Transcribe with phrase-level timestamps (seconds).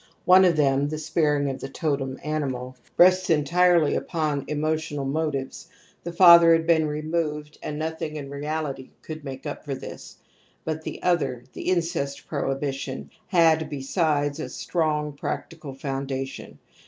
[0.25, 5.67] One of them, the sparing of the totem animal, rests entirely upon emotional mo tives;
[6.03, 10.17] the father had been removed and no thing in reality could make up for this.
[10.65, 16.57] But the other, the incest prohibition^ had, besides, a strong practical foundation.